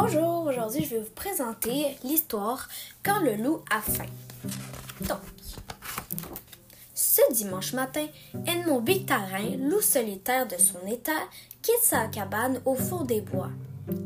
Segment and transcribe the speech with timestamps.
[0.00, 2.68] Bonjour, aujourd'hui je vais vous présenter l'histoire
[3.02, 4.06] Quand le loup a faim.
[5.08, 5.18] Donc,
[6.94, 8.06] ce dimanche matin,
[8.46, 11.10] Edmond Victarin, loup solitaire de son état,
[11.62, 13.50] quitte sa cabane au fond des bois,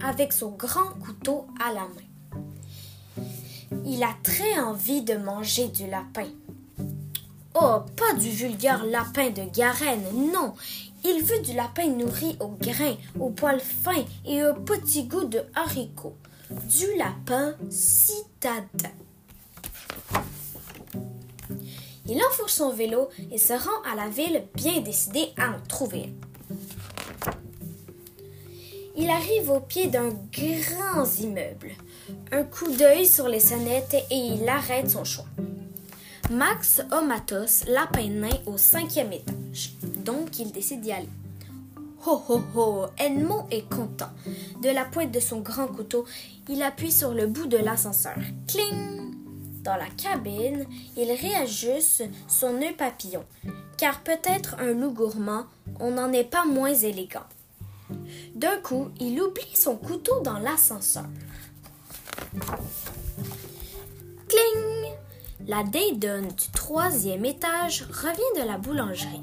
[0.02, 3.28] avec son grand couteau à la main.
[3.84, 6.28] Il a très envie de manger du lapin.
[7.54, 10.54] Oh, pas du vulgaire lapin de Garenne, non.
[11.04, 15.42] Il veut du lapin nourri au grain, au poil fin et au petit goût de
[15.54, 16.16] haricot.
[16.50, 18.90] Du lapin citadin.
[22.06, 26.14] Il enfourche son vélo et se rend à la ville bien décidé à en trouver
[28.96, 31.72] Il arrive au pied d'un grand immeuble.
[32.30, 35.26] Un coup d'œil sur les sonnettes et il arrête son choix.
[36.32, 39.74] Max Omatos, lapin nain au cinquième étage.
[40.02, 41.08] Donc, il décide d'y aller.
[42.06, 44.08] Ho ho ho, Edmond est content.
[44.62, 46.06] De la pointe de son grand couteau,
[46.48, 48.16] il appuie sur le bout de l'ascenseur.
[48.48, 49.12] Cling!
[49.62, 50.64] Dans la cabine,
[50.96, 53.24] il réajuste son nœud papillon,
[53.76, 55.44] car peut-être un loup gourmand,
[55.80, 57.26] on n'en est pas moins élégant.
[58.34, 61.04] D'un coup, il oublie son couteau dans l'ascenseur.
[65.46, 69.22] La Daydon du troisième étage revient de la boulangerie.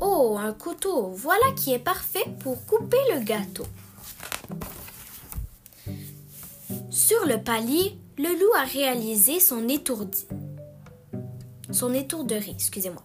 [0.00, 3.66] Oh, un couteau, voilà qui est parfait pour couper le gâteau.
[6.90, 10.26] Sur le palier, le loup a réalisé son étourdi.
[11.70, 13.04] Son étourderie, excusez-moi.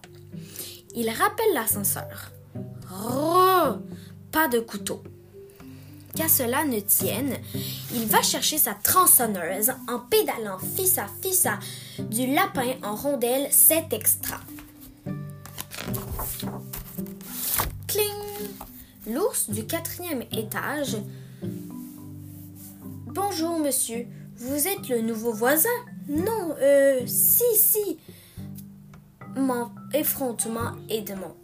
[0.94, 2.32] Il rappelle l'ascenseur.
[4.32, 5.02] Pas de couteau
[6.26, 7.36] cela ne tienne,
[7.94, 11.58] il va chercher sa tronçonneuse en pédalant fissa fissa
[12.10, 14.40] du lapin en rondelle, c'est extra.
[17.86, 18.48] Cling!
[19.06, 20.96] L'ours du quatrième étage.
[23.06, 24.06] Bonjour, monsieur.
[24.36, 25.68] Vous êtes le nouveau voisin?
[26.08, 27.98] Non, euh, si, si.
[29.36, 31.34] Mon effrontement est de mon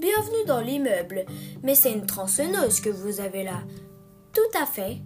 [0.00, 1.26] Bienvenue dans l'immeuble.
[1.62, 3.60] Mais c'est une tronçonneuse que vous avez là.
[4.32, 4.96] Tout à fait.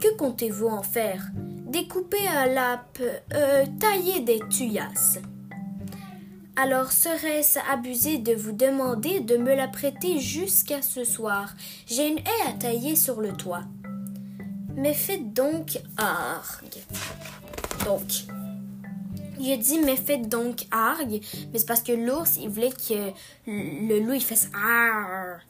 [0.00, 1.28] Que comptez-vous en faire?
[1.36, 2.98] Découper un lap,
[3.34, 5.18] euh, tailler des tuyasses.
[6.56, 11.54] Alors serait-ce abusé de vous demander de me la prêter jusqu'à ce soir?
[11.86, 13.64] J'ai une haie à tailler sur le toit.
[14.74, 16.80] Mais faites donc argue.
[17.84, 18.24] Donc,
[19.40, 21.20] il a dit mais faites donc argue,
[21.52, 23.12] mais c'est parce que l'ours il voulait que
[23.46, 25.42] le loup il fasse argue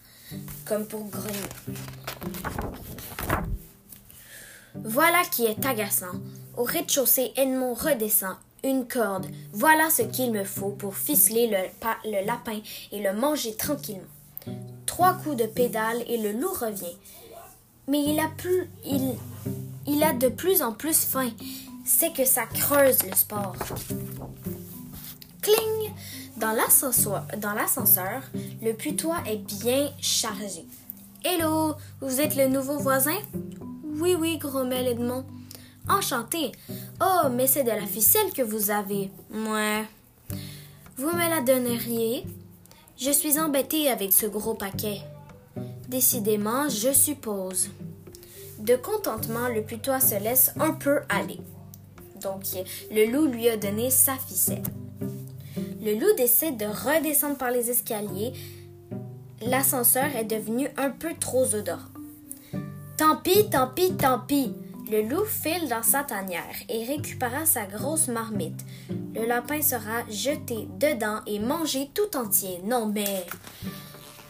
[0.65, 1.39] comme pour grogner.
[4.75, 6.21] Voilà qui est agaçant.
[6.57, 9.27] Au rez-de-chaussée, Edmond redescend une corde.
[9.53, 14.05] Voilà ce qu'il me faut pour ficeler le, lapin et le manger tranquillement.
[14.87, 16.97] Trois coups de pédale et le loup revient.
[17.87, 18.69] Mais il a plus,
[19.87, 21.31] il a de plus en plus faim
[21.85, 23.55] c'est que ça creuse le sport.
[25.43, 25.93] Cling!
[26.37, 28.23] Dans l'ascenseur,
[28.61, 30.67] le putois est bien chargé.
[31.23, 33.17] Hello, vous êtes le nouveau voisin?
[33.85, 35.25] Oui, oui, grommel Edmond.
[35.89, 36.53] Enchanté.
[37.01, 39.11] Oh, mais c'est de la ficelle que vous avez.
[39.33, 39.85] Ouais.
[40.97, 42.25] Vous me la donneriez?
[42.97, 45.03] Je suis embêté avec ce gros paquet.
[45.89, 47.71] Décidément, je suppose.
[48.59, 51.41] De contentement, le putois se laisse un peu aller.
[52.25, 52.43] Donc,
[52.91, 54.63] le loup lui a donné sa ficelle.
[55.83, 58.33] Le loup décide de redescendre par les escaliers.
[59.43, 61.83] L'ascenseur est devenu un peu trop odorant.
[62.97, 64.55] Tant pis, tant pis, tant pis.
[64.91, 68.65] Le loup file dans sa tanière et récupéra sa grosse marmite.
[69.15, 72.61] Le lapin sera jeté dedans et mangé tout entier.
[72.65, 73.27] Non, mais.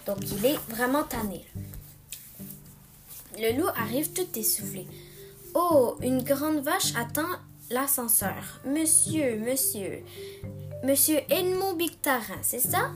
[0.06, 1.46] Donc, il est vraiment tanné.
[3.38, 4.86] Le loup arrive tout essoufflé.
[5.54, 7.38] Oh, une grande vache attend
[7.74, 8.60] l'ascenseur.
[8.64, 10.02] Monsieur, monsieur,
[10.84, 12.92] monsieur Edmond Victarin, c'est ça?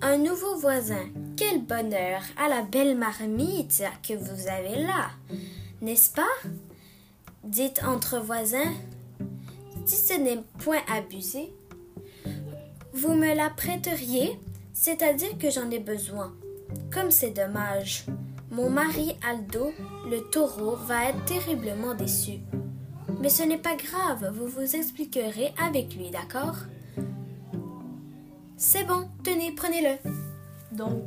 [0.00, 1.04] Un nouveau voisin.
[1.36, 5.10] Quel bonheur à la belle marmite que vous avez là,
[5.82, 6.50] n'est-ce pas?
[7.44, 8.72] Dites entre voisins.
[9.84, 11.52] Si ce n'est point abusé,
[12.94, 14.38] vous me la prêteriez,
[14.72, 16.32] c'est-à-dire que j'en ai besoin.
[16.90, 18.06] Comme c'est dommage.
[18.50, 19.72] Mon mari Aldo,
[20.10, 22.40] le taureau, va être terriblement déçu.
[23.20, 26.56] Mais ce n'est pas grave, vous vous expliquerez avec lui, d'accord?
[28.56, 30.10] C'est bon, tenez, prenez-le.
[30.72, 31.02] Donc,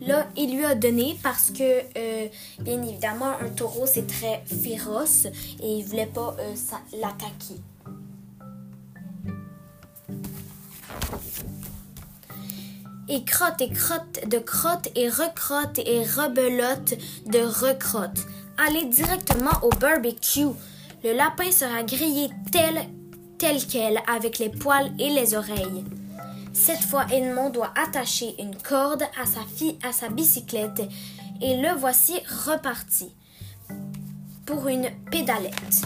[0.00, 2.28] là, il lui a donné parce que, euh,
[2.60, 5.26] bien évidemment, un taureau, c'est très féroce
[5.62, 6.54] et il voulait pas euh,
[7.00, 7.60] l'attaquer.
[13.08, 16.94] Et crotte et crotte de crotte et recrotte et rebelote
[17.26, 18.26] de recrotte
[18.66, 20.46] aller directement au barbecue.
[21.02, 22.78] Le lapin sera grillé tel,
[23.38, 25.84] tel quel, avec les poils et les oreilles.
[26.52, 30.82] Cette fois, Edmond doit attacher une corde à sa fille à sa bicyclette
[31.40, 32.14] et le voici
[32.46, 33.14] reparti
[34.44, 35.82] pour une pédalette.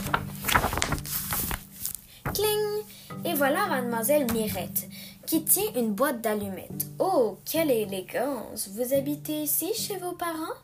[2.33, 2.85] Cling!
[3.25, 4.89] Et voilà mademoiselle Mirette
[5.27, 6.87] qui tient une boîte d'allumettes.
[6.99, 8.69] Oh, quelle élégance!
[8.75, 10.59] Vous habitez ici chez vos parents?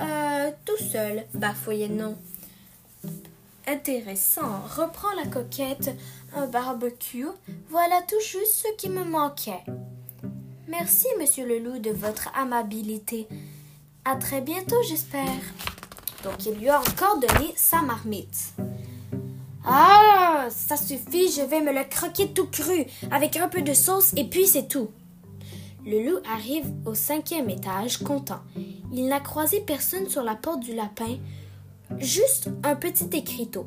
[0.00, 2.16] Euh, tout seul, bafouillait non.
[3.66, 5.90] Intéressant, reprends la coquette,
[6.36, 7.28] un barbecue,
[7.70, 9.64] voilà tout juste ce qui me manquait.
[10.68, 13.26] Merci, monsieur le loup, de votre amabilité.
[14.04, 15.40] À très bientôt, j'espère.
[16.24, 18.52] Donc, il lui a encore donné sa marmite.
[19.64, 24.12] Ah, ça suffit, je vais me le croquer tout cru, avec un peu de sauce,
[24.16, 24.90] et puis c'est tout.
[25.86, 28.40] Le loup arrive au cinquième étage, content.
[28.92, 31.18] Il n'a croisé personne sur la porte du lapin,
[31.98, 33.66] juste un petit écriteau.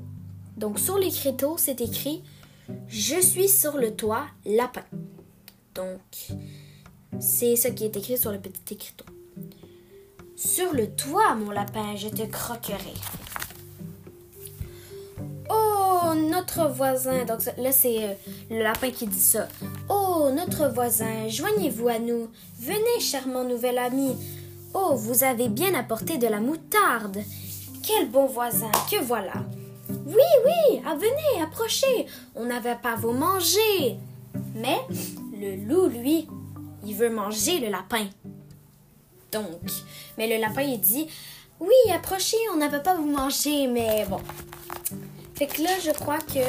[0.57, 2.23] Donc sur l'écriteau, c'est écrit
[2.87, 4.83] Je suis sur le toit, lapin.
[5.75, 6.31] Donc,
[7.19, 9.05] c'est ce qui est écrit sur le petit écriteau.
[10.35, 12.93] Sur le toit, mon lapin, je te croquerai.
[15.49, 17.25] Oh, notre voisin.
[17.25, 18.13] Donc là, c'est euh,
[18.49, 19.47] le lapin qui dit ça.
[19.89, 22.27] Oh, notre voisin, joignez-vous à nous.
[22.59, 24.15] Venez, charmant nouvel ami.
[24.73, 27.19] Oh, vous avez bien apporté de la moutarde.
[27.87, 29.31] Quel bon voisin, que voilà.
[29.89, 32.05] Oui, oui, ah, venez, approchez.
[32.35, 33.97] On n'avait pas vous manger.
[34.55, 34.79] Mais
[35.39, 36.27] le loup, lui,
[36.85, 38.07] il veut manger le lapin.
[39.31, 39.45] Donc,
[40.17, 41.07] mais le lapin, il dit
[41.61, 44.19] Oui, approchez, on n'avait pas vous manger, mais bon.
[45.35, 46.43] Fait que là, je crois que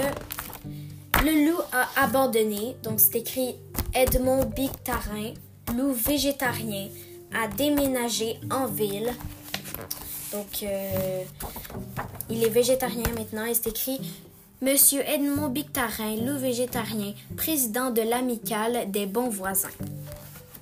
[1.25, 2.75] le loup a abandonné.
[2.82, 3.55] Donc, c'est écrit
[3.94, 5.35] Edmond Bictarin,
[5.76, 6.88] loup végétarien,
[7.32, 9.14] a déménagé en ville.
[10.33, 11.23] Donc, euh,
[12.29, 14.01] il est végétarien maintenant et c'est écrit
[14.61, 19.69] Monsieur Edmond Bictarin, loup végétarien, président de l'amicale des bons voisins.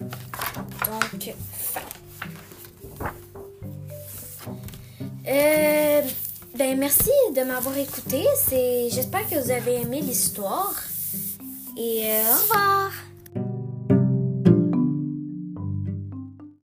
[0.01, 1.81] Donc, fin.
[5.29, 6.03] Euh,
[6.57, 8.25] ben, merci de m'avoir écouté.
[8.91, 10.75] J'espère que vous avez aimé l'histoire.
[11.77, 12.91] Et euh, au revoir.